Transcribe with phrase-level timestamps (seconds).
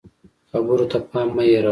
[0.51, 1.69] خبرو ته پام مه هېروه